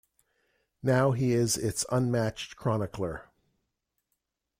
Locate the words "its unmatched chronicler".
1.57-3.29